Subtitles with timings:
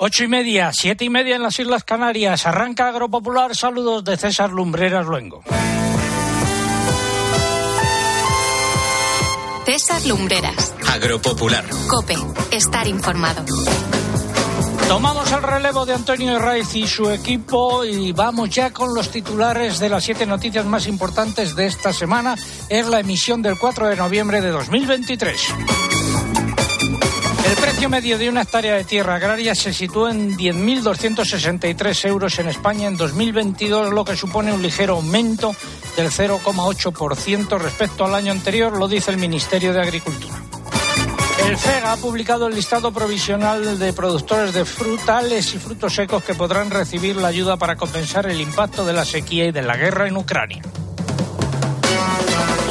[0.00, 2.46] Ocho y media, siete y media en las Islas Canarias.
[2.46, 3.56] Arranca Agropopular.
[3.56, 5.42] Saludos de César Lumbreras Luengo.
[9.66, 10.72] César Lumbreras.
[10.86, 11.64] Agropopular.
[11.88, 12.14] Cope.
[12.52, 13.44] Estar informado.
[14.86, 19.80] Tomamos el relevo de Antonio Raiz y su equipo y vamos ya con los titulares
[19.80, 22.36] de las siete noticias más importantes de esta semana.
[22.68, 25.97] Es la emisión del 4 de noviembre de 2023.
[27.48, 32.48] El precio medio de una hectárea de tierra agraria se sitúa en 10.263 euros en
[32.48, 35.56] España en 2022, lo que supone un ligero aumento
[35.96, 40.34] del 0,8% respecto al año anterior, lo dice el Ministerio de Agricultura.
[41.46, 46.34] El FEGA ha publicado el listado provisional de productores de frutales y frutos secos que
[46.34, 50.06] podrán recibir la ayuda para compensar el impacto de la sequía y de la guerra
[50.06, 50.60] en Ucrania.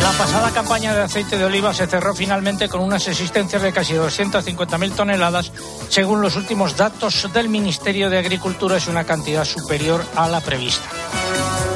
[0.07, 3.93] La pasada campaña de aceite de oliva se cerró finalmente con unas existencias de casi
[3.93, 5.51] 250.000 toneladas.
[5.89, 10.87] Según los últimos datos del Ministerio de Agricultura, es una cantidad superior a la prevista.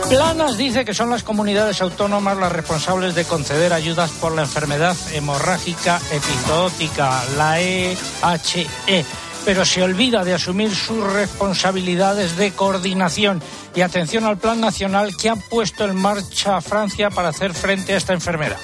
[0.08, 4.96] Planas dice que son las comunidades autónomas las responsables de conceder ayudas por la enfermedad
[5.12, 7.98] hemorrágica epizootica, la EHE
[9.46, 13.42] pero se olvida de asumir sus responsabilidades de coordinación
[13.76, 17.98] y atención al plan nacional que ha puesto en marcha Francia para hacer frente a
[17.98, 18.60] esta enfermedad.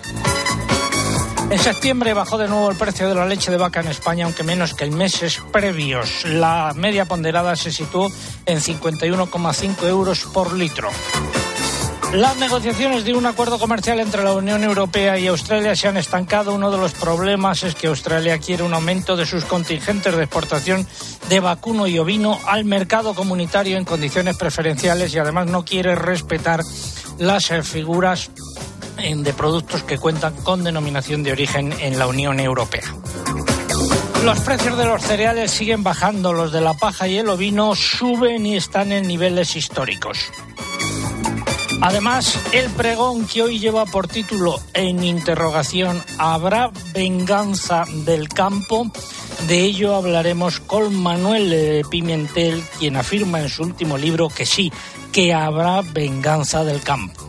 [1.49, 4.43] En septiembre bajó de nuevo el precio de la leche de vaca en España, aunque
[4.43, 6.25] menos que en meses previos.
[6.25, 8.11] La media ponderada se situó
[8.45, 10.89] en 51,5 euros por litro.
[12.13, 16.53] Las negociaciones de un acuerdo comercial entre la Unión Europea y Australia se han estancado.
[16.53, 20.87] Uno de los problemas es que Australia quiere un aumento de sus contingentes de exportación
[21.27, 26.61] de vacuno y ovino al mercado comunitario en condiciones preferenciales y además no quiere respetar
[27.19, 28.31] las eh, figuras
[28.97, 32.95] de productos que cuentan con denominación de origen en la Unión Europea.
[34.23, 38.45] Los precios de los cereales siguen bajando, los de la paja y el ovino suben
[38.45, 40.31] y están en niveles históricos.
[41.81, 48.91] Además, el pregón que hoy lleva por título en interrogación ¿Habrá venganza del campo?
[49.47, 54.71] De ello hablaremos con Manuel Pimentel, quien afirma en su último libro que sí,
[55.11, 57.27] que habrá venganza del campo.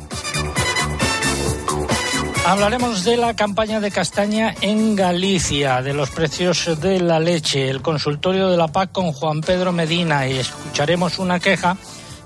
[2.46, 7.82] Hablaremos de la campaña de castaña en Galicia, de los precios de la leche, el
[7.82, 11.76] consultorio de la PAC con Juan Pedro Medina y escucharemos una queja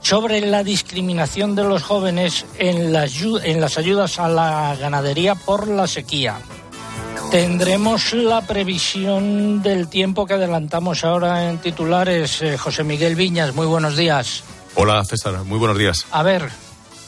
[0.03, 5.69] sobre la discriminación de los jóvenes en las, en las ayudas a la ganadería por
[5.69, 6.39] la sequía.
[7.31, 12.43] Tendremos la previsión del tiempo que adelantamos ahora en titulares.
[12.43, 14.45] Eh, José Miguel Viñas, muy buenos días.
[14.75, 16.05] Hola César, muy buenos días.
[16.11, 16.51] A ver,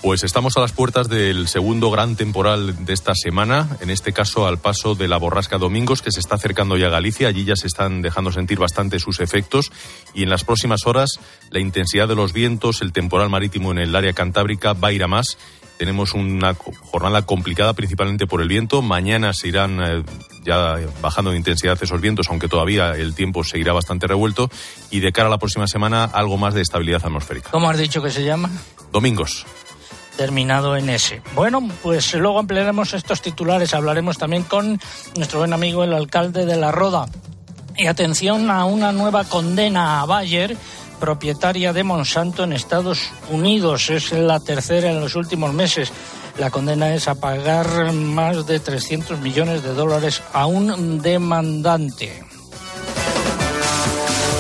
[0.05, 4.47] pues estamos a las puertas del segundo gran temporal de esta semana, en este caso
[4.47, 7.29] al paso de la borrasca Domingos, que se está acercando ya a Galicia.
[7.29, 9.73] Allí ya se están dejando sentir bastante sus efectos
[10.13, 11.21] y en las próximas horas
[11.51, 15.03] la intensidad de los vientos, el temporal marítimo en el área cantábrica va a ir
[15.03, 15.39] a más.
[15.79, 18.83] Tenemos una jornada complicada principalmente por el viento.
[18.83, 20.03] Mañana se irán eh,
[20.45, 24.51] ya bajando de intensidad esos vientos, aunque todavía el tiempo seguirá bastante revuelto.
[24.91, 27.51] Y de cara a la próxima semana, algo más de estabilidad atmosférica.
[27.51, 28.51] ¿Cómo has dicho que se llama?
[28.93, 29.47] Domingos
[30.17, 31.23] terminado en ese.
[31.35, 33.75] Bueno, pues luego ampliaremos estos titulares.
[33.75, 34.81] Hablaremos también con
[35.17, 37.07] nuestro buen amigo, el alcalde de La Roda.
[37.77, 40.57] Y atención a una nueva condena a Bayer,
[41.01, 43.91] propietaria de Monsanto en Estados Unidos.
[43.91, 45.93] Es la tercera en los últimos meses.
[46.39, 52.34] La condena es a pagar más de 300 millones de dólares a un demandante.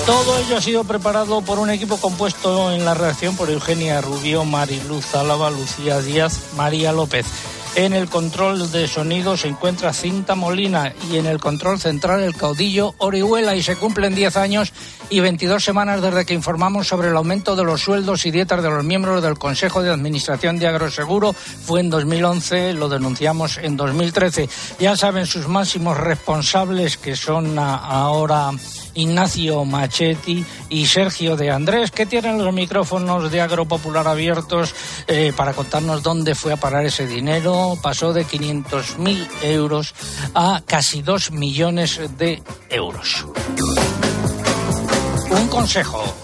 [0.06, 4.44] Todo ello ha sido preparado por un equipo compuesto en la redacción por Eugenia Rubio,
[4.44, 7.24] Mariluz Álava, Lucía Díaz, María López.
[7.74, 12.36] En el control de sonido se encuentra Cinta Molina y en el control central el
[12.36, 14.74] caudillo Orihuela y se cumplen 10 años
[15.08, 18.68] y 22 semanas desde que informamos sobre el aumento de los sueldos y dietas de
[18.68, 21.32] los miembros del Consejo de Administración de Agroseguro.
[21.32, 24.50] Fue en 2011, lo denunciamos en 2013.
[24.78, 28.52] Ya saben sus máximos responsables que son ahora
[28.94, 34.74] Ignacio Machetti y Sergio de Andrés, que tienen los micrófonos de Agropopular abiertos
[35.06, 37.78] eh, para contarnos dónde fue a parar ese dinero.
[37.82, 39.94] Pasó de 500.000 euros
[40.34, 43.26] a casi 2 millones de euros.
[45.30, 46.23] Un consejo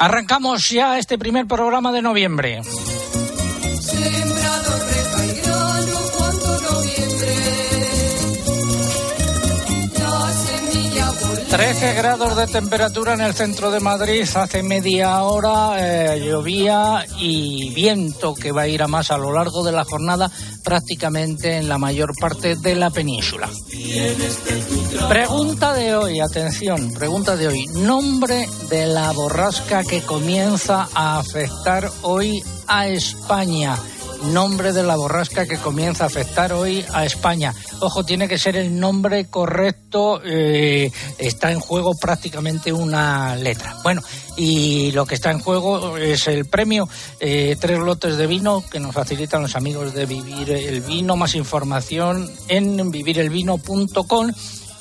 [0.00, 2.62] Arrancamos ya este primer programa de noviembre.
[11.50, 14.24] 13 grados de temperatura en el centro de Madrid.
[14.36, 19.32] Hace media hora eh, llovía y viento que va a ir a más a lo
[19.32, 20.30] largo de la jornada,
[20.62, 23.48] prácticamente en la mayor parte de la península.
[25.08, 27.66] Pregunta de hoy, atención, pregunta de hoy.
[27.66, 33.76] Nombre de la borrasca que comienza a afectar hoy a España
[34.22, 37.54] nombre de la borrasca que comienza a afectar hoy a España.
[37.80, 43.76] Ojo, tiene que ser el nombre correcto, eh, está en juego prácticamente una letra.
[43.82, 44.02] Bueno,
[44.36, 46.88] y lo que está en juego es el premio,
[47.20, 51.16] eh, tres lotes de vino que nos facilitan los amigos de Vivir el Vino.
[51.16, 54.32] Más información en vivirelvino.com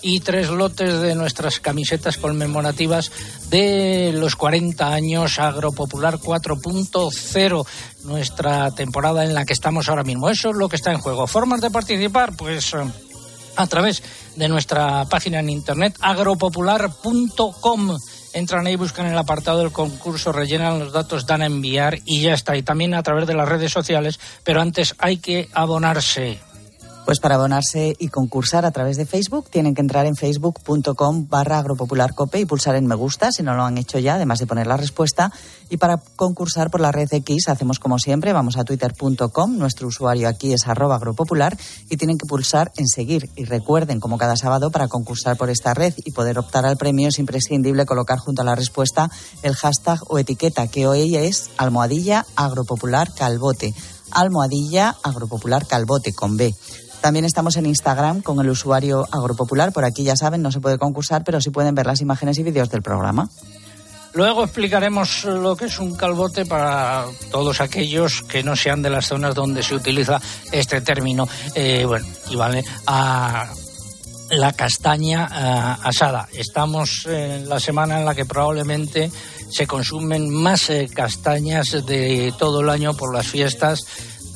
[0.02, 3.12] y tres lotes de nuestras camisetas conmemorativas
[3.50, 7.68] de los 40 años Agropopular 4.0,
[8.04, 10.30] nuestra temporada en la que estamos ahora mismo.
[10.30, 11.28] Eso es lo que está en juego.
[11.28, 12.36] ¿Formas de participar?
[12.36, 12.74] Pues
[13.58, 14.04] a través
[14.36, 17.98] de nuestra página en internet agropopular.com.
[18.34, 22.34] Entran ahí, buscan el apartado del concurso, rellenan los datos, dan a enviar y ya
[22.34, 22.56] está.
[22.56, 26.40] Y también a través de las redes sociales, pero antes hay que abonarse.
[27.08, 31.60] Pues para abonarse y concursar a través de Facebook tienen que entrar en facebook.com barra
[31.60, 34.68] agropopularcope y pulsar en me gusta si no lo han hecho ya, además de poner
[34.68, 35.32] la respuesta.
[35.70, 40.28] Y para concursar por la red X hacemos como siempre, vamos a twitter.com, nuestro usuario
[40.28, 41.58] aquí es arroba agropopular
[41.90, 43.30] y tienen que pulsar en seguir.
[43.38, 47.08] Y recuerden, como cada sábado, para concursar por esta red y poder optar al premio
[47.08, 49.10] es imprescindible colocar junto a la respuesta
[49.44, 53.74] el hashtag o etiqueta que hoy es almohadilla agropopular calbote
[54.12, 56.54] almohadilla agropopular calbote con B.
[57.02, 59.72] También estamos en Instagram con el usuario Agropopular.
[59.72, 62.44] Por aquí ya saben, no se puede concursar, pero sí pueden ver las imágenes y
[62.44, 63.30] vídeos del programa.
[64.14, 69.06] Luego explicaremos lo que es un calbote para todos aquellos que no sean de las
[69.06, 70.20] zonas donde se utiliza
[70.52, 71.28] este término.
[71.54, 73.48] Eh, bueno, y vale a
[74.32, 76.28] la castaña eh, asada.
[76.34, 79.12] Estamos en la semana en la que probablemente
[79.50, 83.86] se consumen más eh, castañas de todo el año por las fiestas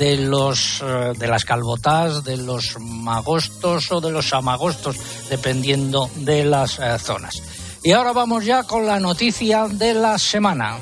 [0.02, 4.98] de los eh, de las calbotas, de los magostos o de los amagostos,
[5.30, 7.44] dependiendo de las eh, zonas.
[7.84, 10.80] Y ahora vamos ya con la noticia de la semana.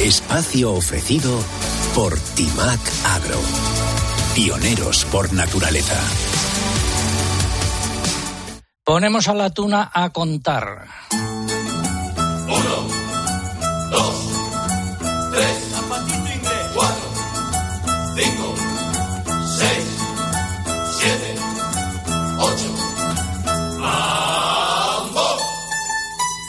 [0.00, 1.32] Espacio ofrecido
[1.94, 3.40] por Timac Agro.
[4.34, 5.98] Pioneros por naturaleza.
[8.84, 10.88] Ponemos a la tuna a contar.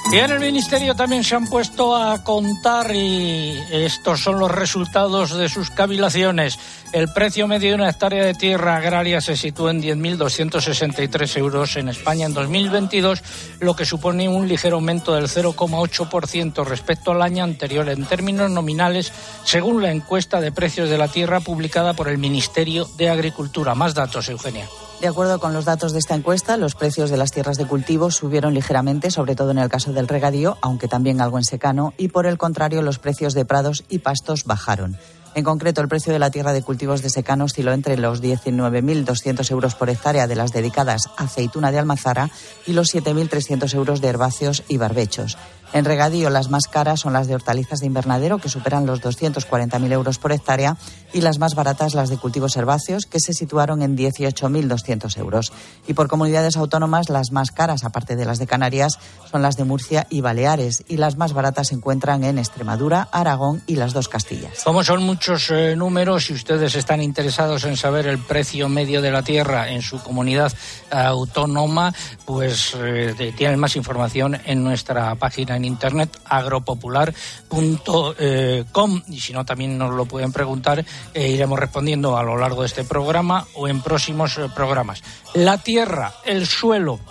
[0.09, 5.36] Y en el Ministerio también se han puesto a contar y estos son los resultados
[5.38, 6.57] de sus cavilaciones.
[6.94, 11.89] El precio medio de una hectárea de tierra agraria se sitúa en 10.263 euros en
[11.89, 13.21] España en 2022,
[13.59, 19.12] lo que supone un ligero aumento del 0,8% respecto al año anterior en términos nominales,
[19.44, 23.75] según la encuesta de precios de la tierra publicada por el Ministerio de Agricultura.
[23.75, 24.68] Más datos, Eugenia.
[25.02, 28.10] De acuerdo con los datos de esta encuesta, los precios de las tierras de cultivo
[28.10, 32.08] subieron ligeramente, sobre todo en el caso del regadío, aunque también algo en secano, y
[32.08, 34.98] por el contrario, los precios de prados y pastos bajaron.
[35.36, 39.51] En concreto, el precio de la tierra de cultivos de secano osciló entre los 19.200
[39.51, 42.32] euros por hectárea de las dedicadas a aceituna de almazara
[42.66, 45.38] y los 7.300 euros de herbáceos y barbechos.
[45.74, 49.91] En regadío, las más caras son las de hortalizas de invernadero, que superan los 240.000
[49.91, 50.77] euros por hectárea,
[51.13, 55.51] y las más baratas las de cultivos herbáceos, que se situaron en 18.200 euros.
[55.88, 58.97] Y por comunidades autónomas, las más caras, aparte de las de Canarias,
[59.29, 63.62] son las de Murcia y Baleares, y las más baratas se encuentran en Extremadura, Aragón
[63.67, 64.63] y las dos Castillas.
[64.63, 69.12] Como son muchos eh, números, y ustedes están interesados en saber el precio medio de
[69.12, 70.53] la tierra en su comunidad
[70.91, 71.93] autónoma,
[72.25, 79.78] pues eh, tienen más información en nuestra página en internet agropopular.com y si no también
[79.78, 83.82] nos lo pueden preguntar e iremos respondiendo a lo largo de este programa o en
[83.82, 85.04] próximos eh, programas.
[85.34, 87.02] La tierra, el suelo,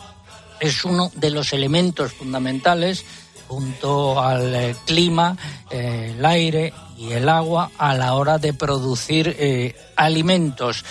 [0.58, 3.04] es uno de los elementos fundamentales
[3.46, 5.36] junto al eh, clima,
[5.70, 10.82] el aire y el agua a la hora de producir alimentos.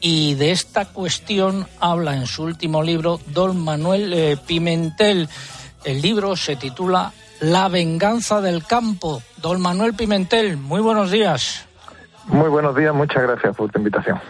[0.00, 5.28] Y de esta cuestión habla en su último libro don Manuel Pimentel.
[5.84, 9.22] El libro se titula La venganza del campo.
[9.38, 11.66] Don Manuel Pimentel, muy buenos días.
[12.26, 14.20] Muy buenos días, muchas gracias por tu invitación.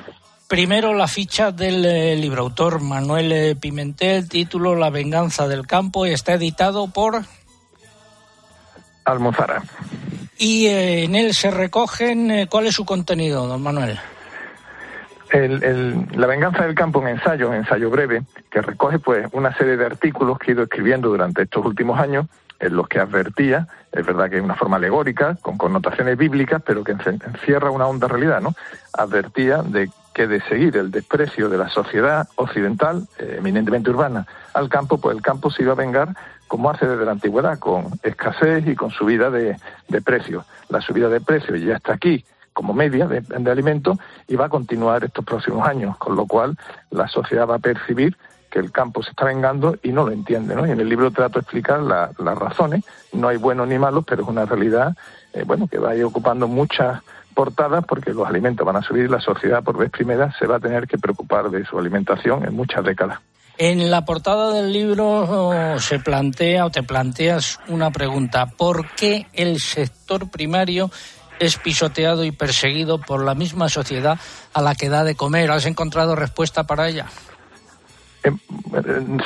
[0.48, 6.06] Primero la ficha del eh, libro, autor Manuel eh, Pimentel, título La venganza del campo
[6.06, 7.22] y está editado por...
[9.04, 9.62] Almozara.
[10.38, 13.98] Y eh, en él se recogen, eh, ¿cuál es su contenido, don Manuel?
[15.32, 19.86] La venganza del campo, un ensayo, un ensayo breve, que recoge pues una serie de
[19.86, 22.26] artículos que he ido escribiendo durante estos últimos años,
[22.62, 26.84] en los que advertía, es verdad que es una forma alegórica, con connotaciones bíblicas, pero
[26.84, 28.54] que encierra una honda realidad, ¿no?
[28.92, 34.68] Advertía de que de seguir el desprecio de la sociedad occidental, eh, eminentemente urbana, al
[34.68, 36.14] campo, pues el campo se iba a vengar
[36.46, 39.56] como hace desde la antigüedad, con escasez y con subida de,
[39.88, 40.44] de precios.
[40.68, 45.04] La subida de precios ya está aquí, como media de, alimentos y va a continuar
[45.04, 46.56] estos próximos años, con lo cual
[46.90, 48.16] la sociedad va a percibir
[48.50, 50.54] que el campo se está vengando y no lo entiende.
[50.54, 50.66] ¿no?
[50.66, 54.22] Y en el libro trato de explicar las razones, no hay buenos ni malos, pero
[54.22, 54.94] es una realidad
[55.32, 57.00] eh, bueno, que va a ir ocupando muchas
[57.34, 60.56] portadas porque los alimentos van a subir y la sociedad por vez primera se va
[60.56, 63.18] a tener que preocupar de su alimentación en muchas décadas.
[63.58, 69.58] En la portada del libro se plantea o te planteas una pregunta, ¿por qué el
[69.60, 70.90] sector primario
[71.42, 74.16] es pisoteado y perseguido por la misma sociedad
[74.54, 75.50] a la que da de comer.
[75.50, 77.06] ¿Has encontrado respuesta para ella?
[78.22, 78.30] Eh,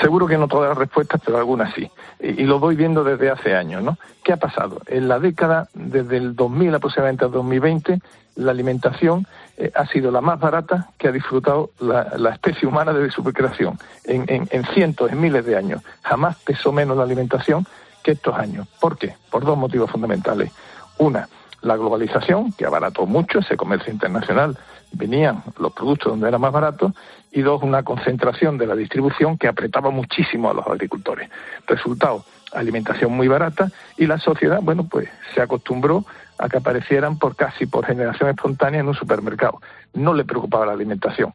[0.01, 1.91] seguro que no todas las respuestas, pero algunas sí.
[2.19, 3.99] Y, lo voy viendo desde hace años, ¿no?
[4.25, 4.81] ¿Qué ha pasado?
[4.87, 8.01] En la década, desde el 2000 aproximadamente al 2020,
[8.37, 9.27] la alimentación
[9.59, 13.79] eh, ha sido la más barata que ha disfrutado la, especie humana desde su creación.
[14.05, 15.83] En, en, cientos, en miles de años.
[16.03, 17.67] Jamás pesó menos la alimentación
[18.03, 18.67] que estos años.
[18.81, 19.15] ¿Por qué?
[19.31, 20.51] Por dos motivos fundamentales.
[20.97, 21.29] Una,
[21.63, 24.57] la globalización, que abarató mucho ese comercio internacional,
[24.93, 26.93] venían los productos donde era más barato,
[27.33, 31.29] y dos, una concentración de la distribución que apretaba muchísimo a los agricultores.
[31.67, 36.05] Resultado, alimentación muy barata y la sociedad, bueno, pues se acostumbró
[36.39, 39.61] a que aparecieran por casi por generación espontánea en un supermercado.
[39.95, 41.33] No le preocupaba la alimentación.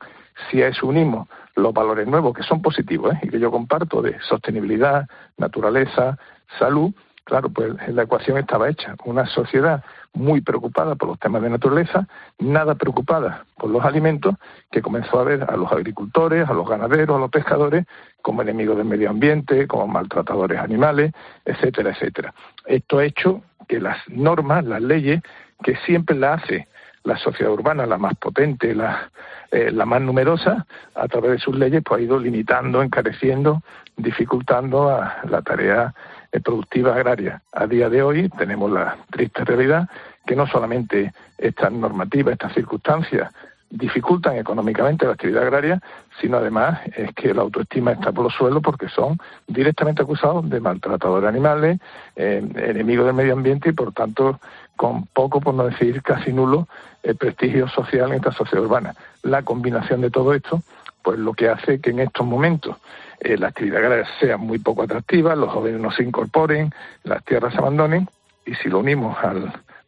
[0.49, 3.19] Si a eso unimos los valores nuevos, que son positivos ¿eh?
[3.23, 6.17] y que yo comparto, de sostenibilidad, naturaleza,
[6.57, 8.95] salud, claro, pues la ecuación estaba hecha.
[9.05, 12.07] Una sociedad muy preocupada por los temas de naturaleza,
[12.39, 14.35] nada preocupada por los alimentos,
[14.69, 17.85] que comenzó a ver a los agricultores, a los ganaderos, a los pescadores
[18.21, 21.13] como enemigos del medio ambiente, como maltratadores animales,
[21.45, 22.33] etcétera, etcétera.
[22.65, 25.21] Esto ha hecho que las normas, las leyes,
[25.63, 26.67] que siempre la hace
[27.03, 29.09] la sociedad urbana, la más potente, la,
[29.51, 33.63] eh, la más numerosa, a través de sus leyes, pues ha ido limitando, encareciendo,
[33.97, 35.93] dificultando a la tarea
[36.39, 37.41] productiva agraria.
[37.51, 39.89] A día de hoy tenemos la triste realidad
[40.25, 43.31] que no solamente estas normativas, estas circunstancias
[43.71, 45.81] dificultan económicamente la actividad agraria,
[46.19, 50.59] sino además es que la autoestima está por los suelos porque son directamente acusados de
[50.59, 51.79] maltratadores animales,
[52.15, 54.39] eh, enemigos del medio ambiente y por tanto
[54.75, 56.67] con poco, por no decir casi nulo,
[57.03, 58.93] el prestigio social en esta sociedad urbana.
[59.23, 60.61] La combinación de todo esto,
[61.01, 62.77] pues lo que hace que en estos momentos
[63.21, 66.73] eh, la actividad agraria sea muy poco atractiva, los jóvenes no se incorporen,
[67.03, 68.09] las tierras se abandonen,
[68.45, 69.33] y si lo unimos a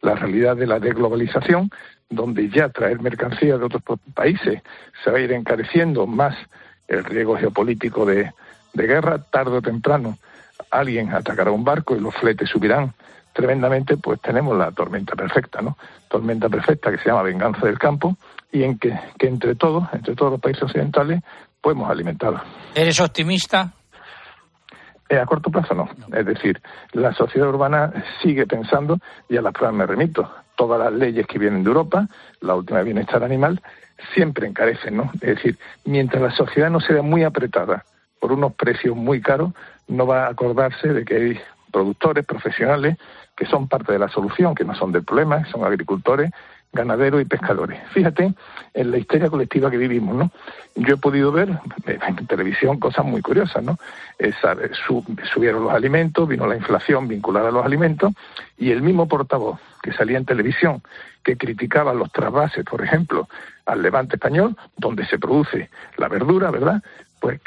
[0.02, 1.70] la realidad de la desglobalización,
[2.08, 3.82] donde ya traer mercancías de otros
[4.14, 4.62] países
[5.02, 6.36] se va a ir encareciendo más
[6.86, 8.32] el riesgo geopolítico de,
[8.72, 10.16] de guerra, tarde o temprano
[10.70, 12.92] alguien atacará un barco y los fletes subirán
[13.32, 15.76] tremendamente, pues tenemos la tormenta perfecta, ¿no?
[16.08, 18.16] Tormenta perfecta que se llama venganza del campo
[18.52, 21.20] y en que, que entre todos, entre todos los países occidentales,
[21.64, 22.42] podemos alimentarlo.
[22.74, 23.72] ¿Eres optimista?
[25.08, 25.88] Eh, a corto plazo no.
[26.12, 26.60] Es decir,
[26.92, 27.90] la sociedad urbana
[28.22, 28.98] sigue pensando,
[29.30, 32.06] y a las pruebas me remito, todas las leyes que vienen de Europa,
[32.42, 33.62] la última de bienestar animal,
[34.12, 35.10] siempre encarecen, ¿no?
[35.14, 37.82] Es decir, mientras la sociedad no sea muy apretada
[38.20, 39.52] por unos precios muy caros,
[39.88, 41.40] no va a acordarse de que hay
[41.72, 42.98] productores profesionales
[43.34, 46.30] que son parte de la solución, que no son del problema, son agricultores
[46.74, 47.80] ganaderos y pescadores.
[47.90, 48.34] Fíjate
[48.74, 50.30] en la histeria colectiva que vivimos, ¿no?
[50.74, 51.48] Yo he podido ver
[51.86, 53.78] en televisión cosas muy curiosas, ¿no?
[55.32, 58.12] subieron los alimentos, vino la inflación vinculada a los alimentos
[58.58, 60.82] y el mismo portavoz que salía en televisión
[61.22, 63.28] que criticaba los trasvases, por ejemplo,
[63.66, 66.82] al levante español, donde se produce la verdura, ¿verdad?
[67.20, 67.40] Pues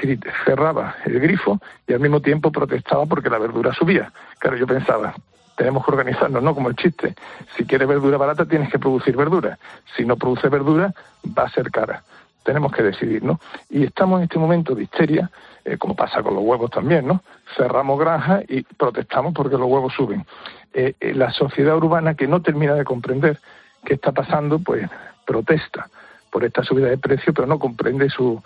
[0.46, 4.12] cerraba el grifo y al mismo tiempo protestaba porque la verdura subía.
[4.40, 5.14] Claro, yo pensaba,
[5.58, 7.16] tenemos que organizarnos, no como el chiste.
[7.58, 9.58] Si quieres verdura barata, tienes que producir verdura.
[9.98, 10.94] Si no produce verdura,
[11.38, 12.04] va a ser cara.
[12.44, 13.42] Tenemos que decidir, ¿no?
[13.70, 15.30] Y estamos en este momento de histeria,
[15.66, 17.24] eh, como pasa con los huevos también, ¿no?
[17.58, 20.26] Cerramos granjas y protestamos porque los huevos suben.
[20.74, 23.40] Eh, eh, la sociedad urbana que no termina de comprender
[23.84, 24.88] qué está pasando, pues
[25.26, 25.90] protesta
[26.32, 28.42] por esta subida de precio, pero no comprende sus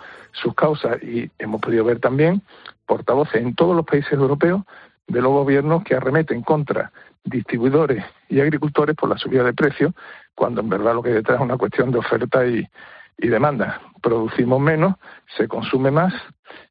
[0.56, 1.00] causas.
[1.02, 2.40] Y hemos podido ver también
[2.86, 4.62] portavoces en todos los países europeos
[5.06, 6.92] de los gobiernos que arremeten contra
[7.24, 9.92] distribuidores y agricultores por la subida de precios,
[10.34, 12.66] cuando en verdad lo que hay detrás es una cuestión de oferta y,
[13.18, 13.80] demanda.
[14.02, 14.96] Producimos menos,
[15.36, 16.12] se consume más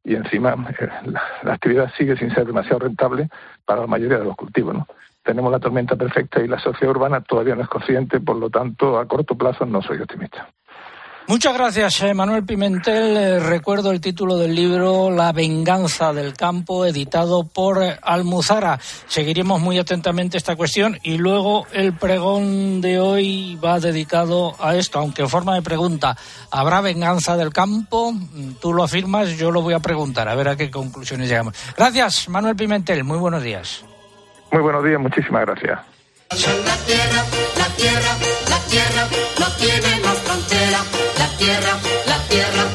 [0.04, 3.30] y encima eh, la, actividad sigue sin ser demasiado rentable
[3.64, 4.76] para la mayoría de los cultivos.
[5.22, 8.98] tenemos la tormenta perfecta y la sociedad urbana todavía no es consciente, por lo tanto,
[8.98, 10.46] a corto plazo no soy optimista.
[11.28, 13.16] Muchas gracias, eh, Manuel Pimentel.
[13.16, 18.78] Eh, recuerdo el título del libro La venganza del campo, editado por eh, Almuzara.
[19.06, 24.98] Seguiremos muy atentamente esta cuestión y luego el pregón de hoy va dedicado a esto,
[24.98, 26.16] aunque en forma de pregunta.
[26.50, 28.12] ¿Habrá venganza del campo?
[28.12, 31.54] Mm, tú lo afirmas, yo lo voy a preguntar, a ver a qué conclusiones llegamos.
[31.76, 33.04] Gracias, Manuel Pimentel.
[33.04, 33.84] Muy buenos días.
[34.50, 35.78] Muy buenos días, muchísimas gracias.
[36.30, 37.24] La tierra,
[37.58, 38.16] la tierra,
[38.48, 40.91] la tierra no tiene más frontera.
[41.42, 42.66] La tierra, la tierra.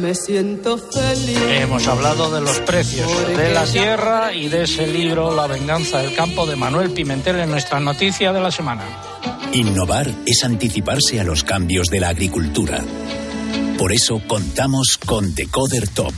[0.00, 1.38] Me siento feliz.
[1.60, 6.14] Hemos hablado de los precios de la tierra y de ese libro La venganza del
[6.14, 8.86] campo de Manuel Pimentel en nuestra noticia de la semana.
[9.52, 12.82] Innovar es anticiparse a los cambios de la agricultura.
[13.76, 16.14] Por eso contamos con Decoder Top,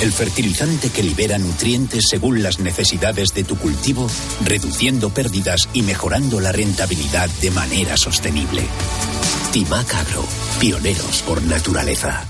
[0.00, 4.08] el fertilizante que libera nutrientes según las necesidades de tu cultivo,
[4.42, 8.62] reduciendo pérdidas y mejorando la rentabilidad de manera sostenible.
[9.52, 10.24] Timac Agro,
[10.62, 12.24] pioneros por naturaleza.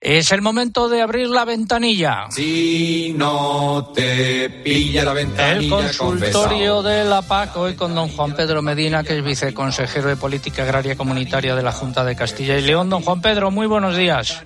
[0.00, 2.26] Es el momento de abrir la ventanilla.
[2.30, 5.88] Si no te pilla la ventanilla.
[5.88, 10.14] El consultorio de la PAC, hoy con don Juan Pedro Medina, que es viceconsejero de
[10.14, 12.90] Política Agraria Comunitaria de la Junta de Castilla y León.
[12.90, 14.40] Don Juan Pedro, muy buenos días.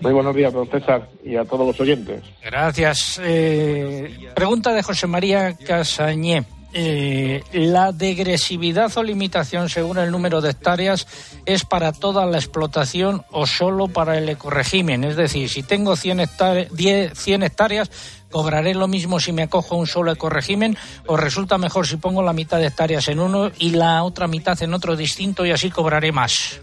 [0.00, 2.24] Muy buenos días, don César, y a todos los oyentes.
[2.42, 3.20] Gracias.
[3.22, 6.44] Eh, pregunta de José María Casañé.
[6.72, 11.06] Eh, la degresividad o limitación según el número de hectáreas
[11.44, 15.02] es para toda la explotación o solo para el ecoregimen.
[15.02, 17.90] Es decir, si tengo 100 hectáreas, 10, 100 hectáreas
[18.30, 22.22] ¿cobraré lo mismo si me acojo a un solo ecoregimen o resulta mejor si pongo
[22.22, 25.70] la mitad de hectáreas en uno y la otra mitad en otro distinto y así
[25.70, 26.60] cobraré más?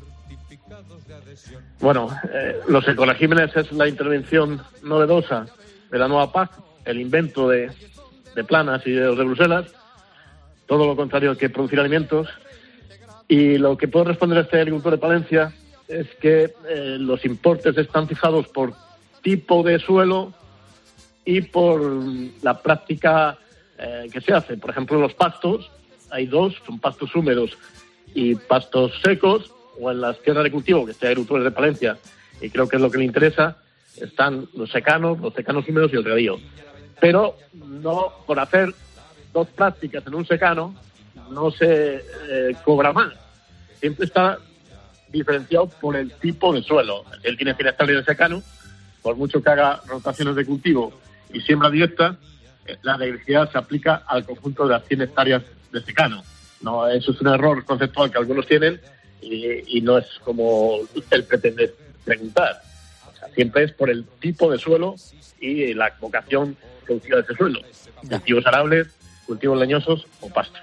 [1.80, 5.46] Bueno, eh, los ecoregímenes es la intervención novedosa
[5.92, 6.52] de la nueva PAC,
[6.86, 7.70] el invento de,
[8.36, 9.66] de Planas y de los de Bruselas,
[10.67, 12.27] todo lo contrario que producir alimentos.
[13.27, 15.53] Y lo que puedo responder a este agricultor de Palencia
[15.88, 18.73] es que eh, los importes están fijados por
[19.21, 20.34] tipo de suelo
[21.25, 21.82] y por
[22.41, 23.38] la práctica
[23.77, 24.58] eh, que se hace.
[24.58, 25.69] Por ejemplo, los pastos,
[26.10, 27.58] hay dos, son pastos húmedos
[28.13, 31.97] y pastos secos, o en las tierras de cultivo, que este agricultor de Palencia,
[32.41, 33.58] y creo que es lo que le interesa,
[33.97, 36.39] están los secanos, los secanos húmedos y el regadío.
[36.99, 38.73] Pero no por hacer
[39.38, 40.76] dos prácticas en un secano
[41.30, 43.13] no se eh, cobra más.
[43.80, 44.39] Siempre está
[45.10, 47.06] diferenciado por el tipo de suelo.
[47.21, 48.41] Él tiene 100 hectáreas de secano,
[49.04, 50.91] por mucho que haga rotaciones de cultivo
[51.32, 52.17] y siembra directa,
[52.65, 56.23] eh, la degresividad se aplica al conjunto de las 100 hectáreas de secano.
[56.62, 58.82] No, eso es un error conceptual que algunos tienen
[59.21, 60.80] y, y no es como
[61.12, 62.62] él pretende preguntar.
[63.12, 64.95] O sea, siempre es por el tipo de suelo
[65.39, 67.60] y la vocación productiva de ese suelo.
[68.10, 68.96] Cultivos arables,
[69.28, 70.62] cultivos leñosos o pastos.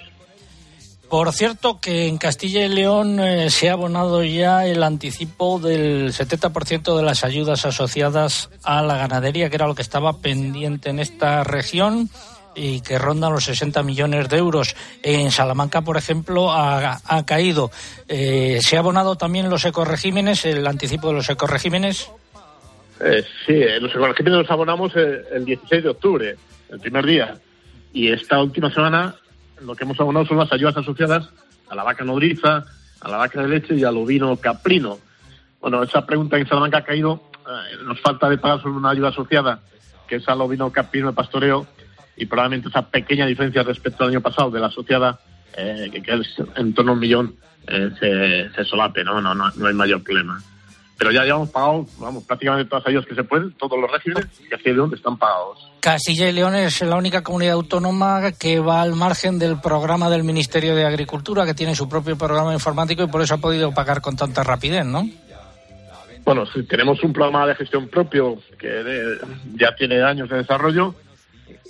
[1.08, 6.12] Por cierto, que en Castilla y León eh, se ha abonado ya el anticipo del
[6.12, 10.98] 70% de las ayudas asociadas a la ganadería, que era lo que estaba pendiente en
[10.98, 12.08] esta región
[12.56, 14.74] y que ronda los 60 millones de euros.
[15.02, 17.70] En Salamanca, por ejemplo, ha, ha caído.
[18.08, 22.10] Eh, ¿Se ha abonado también los ecoregímenes, el anticipo de los ecoregímenes?
[23.00, 26.36] Eh, sí, los ecoregímenes los abonamos el, el 16 de octubre,
[26.70, 27.38] el primer día.
[27.94, 29.14] Y esta última semana
[29.62, 31.30] lo que hemos abonado son las ayudas asociadas
[31.70, 32.64] a la vaca nodriza,
[33.00, 34.98] a la vaca de leche y al ovino caprino.
[35.60, 39.08] Bueno, esa pregunta en Salamanca ha caído, eh, nos falta de pagar sobre una ayuda
[39.08, 39.60] asociada,
[40.08, 41.66] que es al ovino caprino de pastoreo,
[42.16, 45.20] y probablemente esa pequeña diferencia respecto al año pasado de la asociada,
[45.56, 47.36] eh, que, es en torno a un millón,
[47.68, 49.20] eh, se, se solape, ¿no?
[49.20, 50.42] No, no, no hay mayor problema.
[50.96, 54.26] Pero ya llevamos pagado, vamos, prácticamente todas las ayudas que se pueden, todos los regímenes,
[54.48, 55.58] y así de donde están pagados.
[55.80, 60.22] Castilla y León es la única comunidad autónoma que va al margen del programa del
[60.22, 64.00] Ministerio de Agricultura, que tiene su propio programa informático y por eso ha podido pagar
[64.00, 65.04] con tanta rapidez, ¿no?
[66.24, 69.18] Bueno, sí, tenemos un programa de gestión propio que de-
[69.56, 70.94] ya tiene años de desarrollo,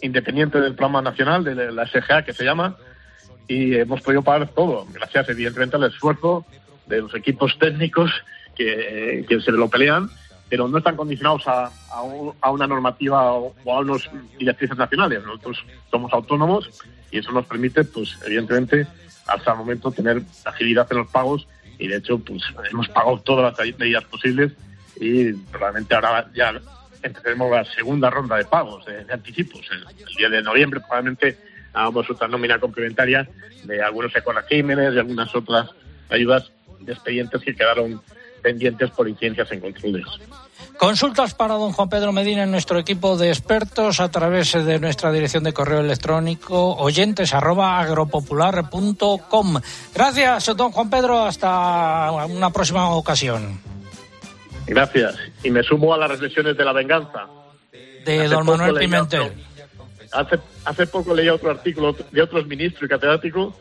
[0.03, 2.77] independiente del programa nacional, de la SGA que se llama,
[3.49, 6.45] y hemos podido pagar todo, gracias evidentemente al esfuerzo
[6.87, 8.11] de los equipos técnicos
[8.55, 10.09] que, que se lo pelean,
[10.49, 15.23] pero no están condicionados a, a un- a una normativa o, a unos directrices nacionales.
[15.25, 16.71] Nosotros somos autónomos
[17.11, 18.87] y eso nos permite, pues evidentemente,
[19.27, 21.47] hasta el momento tener agilidad en los pagos
[21.79, 24.53] y de hecho, pues hemos pagado todas las medidas posibles
[25.01, 26.61] y probablemente ahora ya
[27.03, 29.61] empezaremos la segunda ronda de pagos, de, de anticipos.
[29.73, 31.37] El, el día de noviembre probablemente
[31.73, 33.29] hagamos otra nómina complementaria
[33.65, 35.71] de algunos ecoregímenes y algunas otras
[36.11, 38.01] ayudas de expedientes que quedaron
[38.45, 40.05] pendientes por incidencias en controles.
[40.79, 45.11] Consultas para don Juan Pedro Medina en nuestro equipo de expertos a través de nuestra
[45.13, 49.61] dirección de correo electrónico oyentes arroba agropopular.com.
[49.95, 51.25] Gracias, don Juan Pedro.
[51.25, 53.61] Hasta una próxima ocasión.
[54.67, 55.17] Gracias.
[55.43, 57.27] Y me sumo a las reflexiones de la venganza.
[58.05, 59.21] De Hace don Manuel Pimentel.
[59.23, 59.35] otro-
[60.13, 63.55] Hace, hace poco leí otro artículo de otros ministros y catedráticos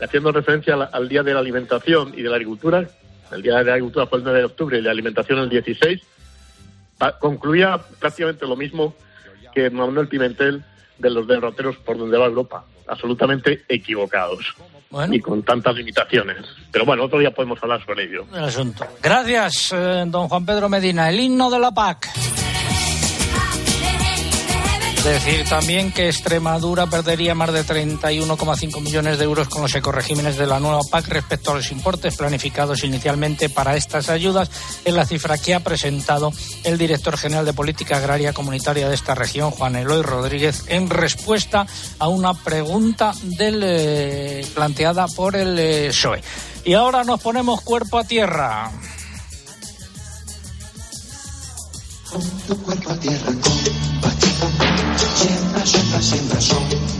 [0.00, 2.88] haciendo referencia al, al Día de la Alimentación y de la Agricultura.
[3.32, 6.00] El Día de la Agricultura fue el 9 de octubre y la Alimentación el 16.
[6.98, 8.94] Pa- concluía prácticamente lo mismo
[9.54, 10.62] que Manuel Pimentel
[10.98, 12.64] de los derroteros por donde va Europa.
[12.86, 14.54] Absolutamente equivocados.
[14.90, 15.14] Bueno.
[15.14, 16.38] Y con tantas limitaciones.
[16.72, 18.26] Pero bueno, otro día podemos hablar sobre ello.
[18.34, 18.84] el asunto.
[19.00, 21.08] Gracias, eh, don Juan Pedro Medina.
[21.08, 22.08] El himno de la PAC.
[25.04, 30.46] Decir también que Extremadura perdería más de 31,5 millones de euros con los ecoregímenes de
[30.46, 34.50] la nueva PAC respecto a los importes planificados inicialmente para estas ayudas,
[34.84, 36.32] en la cifra que ha presentado
[36.64, 41.66] el director general de Política Agraria Comunitaria de esta región, Juan Eloy Rodríguez, en respuesta
[41.98, 46.22] a una pregunta eh, planteada por el eh, PSOE.
[46.64, 48.70] Y ahora nos ponemos cuerpo a tierra.
[55.20, 56.99] 现在现在现在说。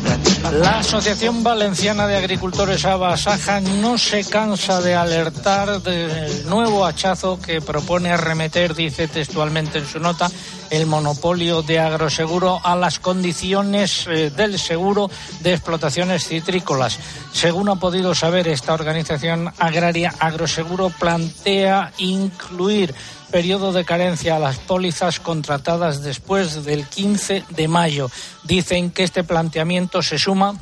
[0.52, 7.60] La Asociación Valenciana de Agricultores Abasaja no se cansa de alertar del nuevo hachazo que
[7.60, 10.30] propone arremeter, dice textualmente en su nota,
[10.70, 16.98] el monopolio de agroseguro a las condiciones eh, del seguro de explotaciones citrícolas.
[17.32, 22.94] Según ha podido saber esta organización agraria, Agroseguro plantea incluir
[23.30, 28.10] periodo de carencia a las pólizas contratadas después del 15 de mayo.
[28.44, 30.54] Dicen que este planteamiento se suma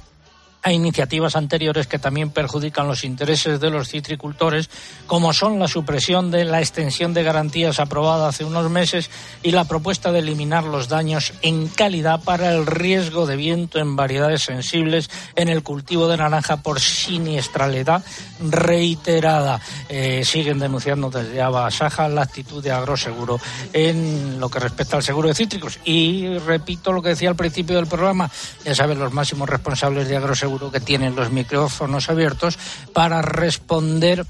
[0.68, 4.68] a iniciativas anteriores que también perjudican los intereses de los citricultores,
[5.07, 9.11] como son la supresión de la extensión de garantías aprobada hace unos meses
[9.42, 13.96] y la propuesta de eliminar los daños en calidad para el riesgo de viento en
[13.96, 18.04] variedades sensibles en el cultivo de naranja por siniestralidad
[18.40, 19.61] reiterada.
[19.88, 23.40] Eh, siguen denunciando desde Abasaja la actitud de Agroseguro
[23.72, 25.78] en lo que respecta al seguro de cítricos.
[25.85, 28.31] Y repito lo que decía al principio del programa,
[28.64, 32.59] ya saben los máximos responsables de Agroseguro que tienen los micrófonos abiertos
[32.92, 34.27] para responder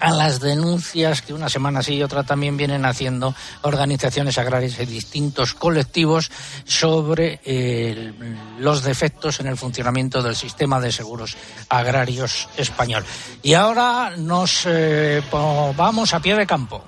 [0.00, 4.86] a las denuncias que una semana sí y otra también vienen haciendo organizaciones agrarias y
[4.86, 6.30] distintos colectivos
[6.64, 8.12] sobre eh,
[8.58, 11.36] los defectos en el funcionamiento del sistema de seguros
[11.68, 13.04] agrarios español.
[13.42, 16.84] Y ahora nos eh, vamos a pie de campo.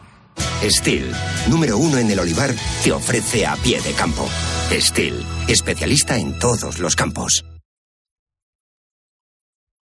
[0.63, 1.13] Steel,
[1.49, 4.29] número uno en el olivar, te ofrece a pie de campo.
[4.73, 7.45] Steel, especialista en todos los campos.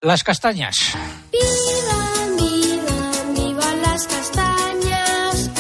[0.03, 0.77] Las castañas.
[1.33, 5.51] Viva, viva, viva las castañas,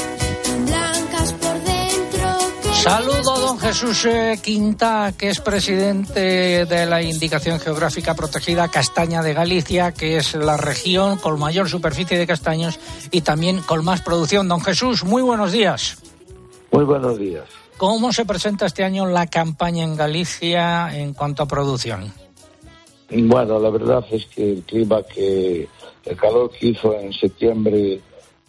[0.44, 2.74] tan blancas por dentro que...
[2.74, 9.32] Saludo, don Jesús eh, Quinta, que es presidente de la Indicación Geográfica Protegida Castaña de
[9.32, 12.78] Galicia, que es la región con mayor superficie de castaños
[13.10, 14.48] y también con más producción.
[14.48, 15.96] Don Jesús, muy buenos días.
[16.72, 17.46] Muy buenos días.
[17.78, 22.12] ¿Cómo se presenta este año la campaña en Galicia en cuanto a producción?
[23.10, 25.68] Bueno, la verdad es que el clima que
[26.04, 28.00] el calor que hizo en septiembre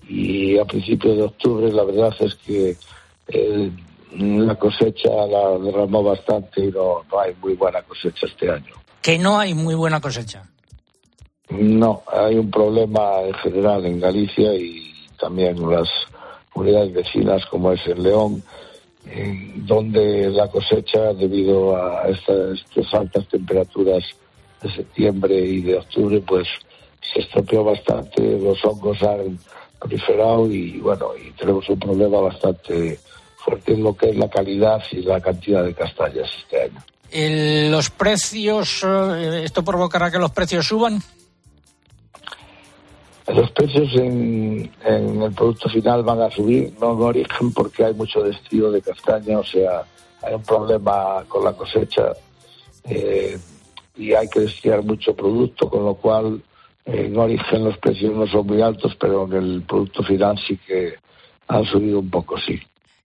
[0.07, 2.75] y a principios de octubre, la verdad es que
[3.27, 3.71] eh,
[4.13, 8.73] la cosecha la derramó bastante y no, no hay muy buena cosecha este año.
[9.01, 10.43] Que no hay muy buena cosecha.
[11.49, 15.87] No, hay un problema en general en Galicia y también en las
[16.53, 18.43] unidades vecinas como es en León,
[19.55, 24.03] donde la cosecha debido a estas altas temperaturas
[24.61, 26.47] de septiembre y de octubre pues
[27.13, 29.37] se estropeó bastante, los hongos han
[29.79, 32.99] proliferado y bueno, y tenemos un problema bastante
[33.37, 36.83] fuerte en lo que es la calidad y la cantidad de castañas este año.
[37.11, 41.01] El- los precios, eh, ¿esto provocará que los precios suban?
[43.27, 47.93] Los precios en, en el producto final van a subir, no en origen, porque hay
[47.93, 49.83] mucho destío de castaña, o sea,
[50.21, 52.13] hay un problema con la cosecha
[52.85, 53.37] eh,
[53.97, 56.41] y hay que destilar mucho producto, con lo cual
[56.86, 60.57] eh, en origen los precios no son muy altos, pero en el producto final sí
[60.57, 60.95] que
[61.47, 62.60] han subido un poco, sí.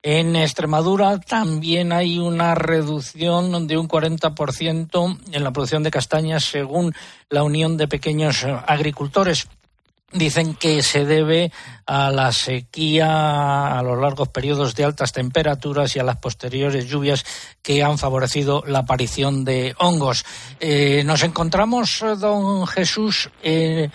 [0.05, 6.92] En Extremadura también hay una reducción de un 40% en la producción de castañas según
[7.31, 9.48] la Unión de Pequeños Agricultores.
[10.12, 11.53] Dicen que se debe
[11.87, 17.25] a la sequía, a los largos periodos de altas temperaturas y a las posteriores lluvias
[17.62, 20.25] que han favorecido la aparición de hongos.
[20.61, 23.90] Eh, nos encontramos, don Jesús, eh,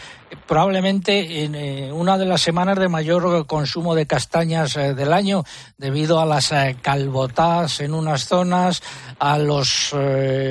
[0.45, 5.43] probablemente en eh, una de las semanas de mayor consumo de castañas del año
[5.77, 6.51] debido a las
[6.81, 8.81] calbotas en unas zonas,
[9.19, 9.95] a los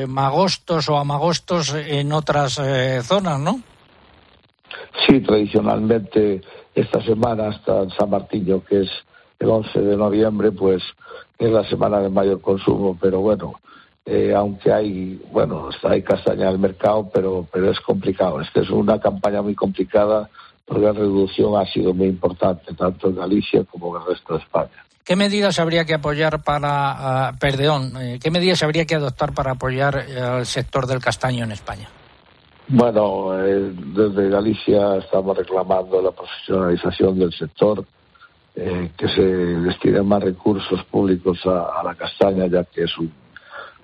[0.09, 2.61] magostos o amagostos en otras
[3.05, 3.61] zonas, ¿no?
[5.07, 6.41] Sí, tradicionalmente
[6.75, 8.91] esta semana hasta San Martín, que es
[9.39, 10.83] el 11 de noviembre, pues
[11.39, 13.55] es la semana de mayor consumo, pero bueno,
[14.05, 18.41] eh, aunque hay, bueno, hay castaña el mercado, pero, pero es complicado.
[18.41, 20.31] Esta es una campaña muy complicada
[20.65, 24.41] porque la reducción ha sido muy importante, tanto en Galicia como en el resto de
[24.41, 24.85] España.
[25.05, 29.53] ¿Qué medidas habría que apoyar para, uh, perdón, eh, qué medidas habría que adoptar para
[29.53, 31.89] apoyar eh, al sector del castaño en España?
[32.69, 37.85] Bueno, eh, desde Galicia estamos reclamando la profesionalización del sector,
[38.57, 43.13] eh, que se destinen más recursos públicos a, la castaña, ya que es un,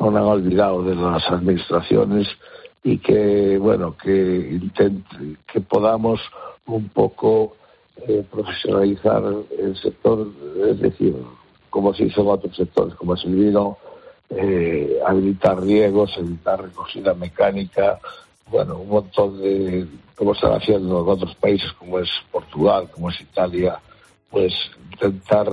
[0.00, 2.26] han olvidado de las administraciones
[2.82, 4.60] y que, bueno, que,
[5.46, 6.20] que podamos
[6.66, 7.54] un poco
[8.08, 9.22] eh, profesionalizar
[9.60, 10.26] el sector,
[10.66, 11.14] es decir,
[11.70, 13.78] como se hizo en otros sectores, como es el vino,
[15.06, 18.00] habilitar riegos, habilitar recogida mecánica,
[18.52, 23.20] bueno, un montón de, como están haciendo en otros países como es Portugal, como es
[23.20, 23.80] Italia,
[24.30, 24.52] pues
[24.92, 25.48] intentar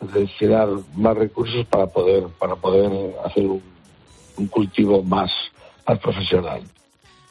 [0.00, 5.30] destinar más recursos para poder, para poder hacer un, cultivo más,
[5.86, 6.62] más profesional.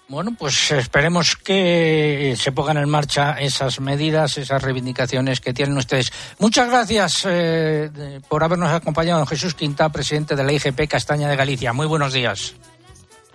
[0.07, 6.11] Bueno, pues esperemos que se pongan en marcha esas medidas, esas reivindicaciones que tienen ustedes.
[6.39, 11.73] Muchas gracias eh, por habernos acompañado, Jesús Quinta, presidente de la IGP Castaña de Galicia.
[11.73, 12.55] Muy buenos días.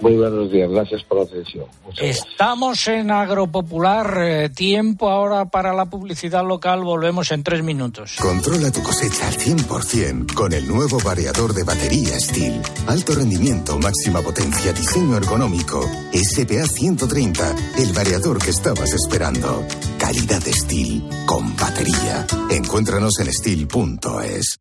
[0.01, 1.67] Muy buenos días, gracias por la atención.
[2.01, 8.17] Estamos en Agropopular, eh, tiempo ahora para la publicidad local, volvemos en tres minutos.
[8.19, 12.63] Controla tu cosecha al 100% con el nuevo variador de batería Steel.
[12.87, 15.83] Alto rendimiento, máxima potencia, diseño ergonómico.
[16.13, 19.65] SPA 130, el variador que estabas esperando.
[19.99, 22.27] Calidad Steel con batería.
[22.51, 24.59] Encuéntranos en steel.es.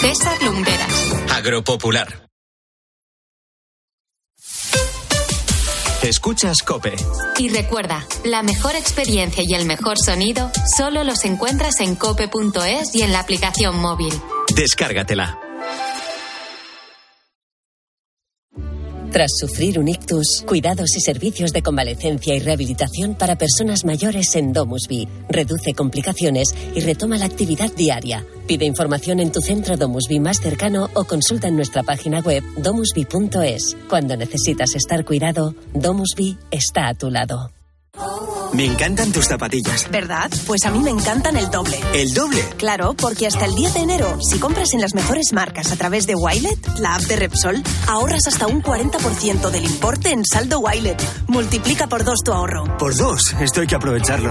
[0.00, 1.14] César Lumberas.
[1.32, 2.31] Agropopular.
[6.02, 6.96] Escuchas Cope.
[7.38, 13.02] Y recuerda, la mejor experiencia y el mejor sonido solo los encuentras en cope.es y
[13.02, 14.12] en la aplicación móvil.
[14.52, 15.38] Descárgatela.
[19.12, 24.52] Tras sufrir un ictus, cuidados y servicios de convalecencia y rehabilitación para personas mayores en
[24.52, 25.06] Domusby.
[25.28, 28.26] Reduce complicaciones y retoma la actividad diaria.
[28.46, 33.76] Pide información en tu centro Domusby más cercano o consulta en nuestra página web domusby.es.
[33.88, 37.50] Cuando necesitas estar cuidado, Domusby está a tu lado.
[38.52, 39.90] Me encantan tus zapatillas.
[39.90, 40.30] ¿Verdad?
[40.46, 41.78] Pues a mí me encantan el doble.
[41.94, 42.42] ¿El doble?
[42.58, 46.06] Claro, porque hasta el 10 de enero, si compras en las mejores marcas a través
[46.06, 51.02] de Wilet, la app de Repsol, ahorras hasta un 40% del importe en saldo Wilet.
[51.28, 52.76] Multiplica por dos tu ahorro.
[52.76, 54.30] Por dos, esto hay que aprovecharlo.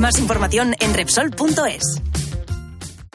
[0.00, 2.00] Más información en Repsol.es.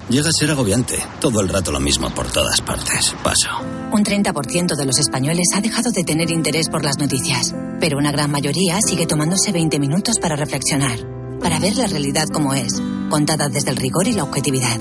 [0.09, 0.97] Llega a ser agobiante.
[1.19, 3.15] Todo el rato lo mismo por todas partes.
[3.23, 3.49] Paso.
[3.91, 8.11] Un 30% de los españoles ha dejado de tener interés por las noticias, pero una
[8.11, 10.99] gran mayoría sigue tomándose 20 minutos para reflexionar,
[11.39, 14.79] para ver la realidad como es, contada desde el rigor y la objetividad.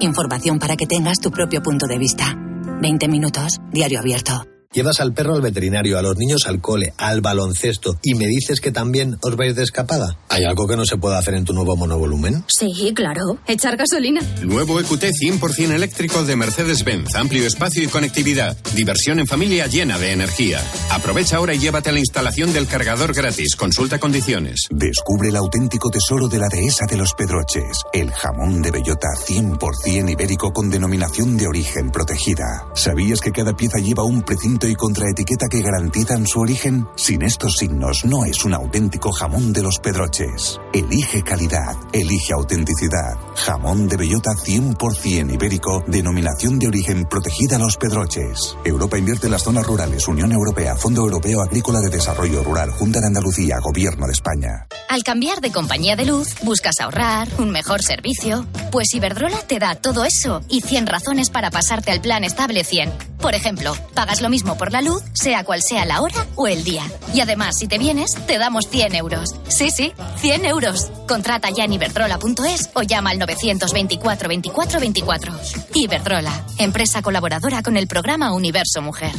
[0.00, 2.34] Información para que tengas tu propio punto de vista.
[2.80, 4.53] 20 minutos, diario abierto.
[4.74, 8.60] Llevas al perro al veterinario, a los niños al cole, al baloncesto y me dices
[8.60, 10.18] que también os vais de escapada.
[10.28, 12.44] ¿Hay algo que no se pueda hacer en tu nuevo monovolumen?
[12.48, 13.38] Sí, claro.
[13.46, 14.20] Echar gasolina.
[14.42, 17.14] Nuevo EQT 100% eléctrico de Mercedes-Benz.
[17.14, 18.56] Amplio espacio y conectividad.
[18.74, 20.60] Diversión en familia llena de energía.
[20.90, 23.54] Aprovecha ahora y llévate a la instalación del cargador gratis.
[23.54, 24.66] Consulta condiciones.
[24.70, 27.82] Descubre el auténtico tesoro de la dehesa de los Pedroches.
[27.92, 32.66] El jamón de bellota 100% ibérico con denominación de origen protegida.
[32.74, 36.86] ¿Sabías que cada pieza lleva un precinto y contraetiqueta que garantizan su origen?
[36.96, 40.60] Sin estos signos no es un auténtico jamón de los Pedroches.
[40.72, 43.16] Elige calidad, elige autenticidad.
[43.36, 48.56] Jamón de bellota 100% ibérico, denominación de origen protegida Los Pedroches.
[48.64, 53.00] Europa invierte en las zonas rurales, Unión Europea, Fondo Europeo Agrícola de Desarrollo Rural, Junta
[53.00, 54.66] de Andalucía, Gobierno de España.
[54.88, 58.46] Al cambiar de compañía de luz, buscas ahorrar, un mejor servicio.
[58.70, 63.13] Pues Iberdrola te da todo eso y 100 razones para pasarte al plan estable 100.
[63.24, 66.62] Por ejemplo, pagas lo mismo por la luz, sea cual sea la hora o el
[66.62, 66.82] día.
[67.14, 69.34] Y además, si te vienes, te damos 100 euros.
[69.48, 70.90] Sí, sí, 100 euros.
[71.08, 75.32] Contrata ya en iberdrola.es o llama al 924 24 24.
[75.72, 79.12] Iberdrola, empresa colaboradora con el programa Universo Mujer.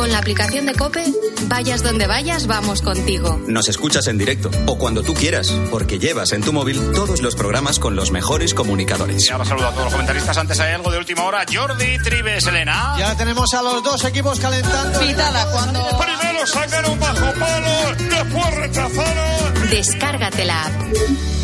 [0.00, 1.04] Con la aplicación de Cope,
[1.42, 3.38] vayas donde vayas, vamos contigo.
[3.46, 7.34] Nos escuchas en directo o cuando tú quieras, porque llevas en tu móvil todos los
[7.34, 9.26] programas con los mejores comunicadores.
[9.26, 10.38] Y ahora saludo a todos los comentaristas.
[10.38, 11.44] Antes hay algo de última hora.
[11.52, 12.94] Jordi Tribes, Elena.
[12.98, 15.00] Ya tenemos a los dos equipos calentando.
[15.00, 15.86] Pitada cuando.
[15.98, 19.68] Primero sacaron bajo palo, después rechazaron.
[19.70, 21.39] Descárgate la app.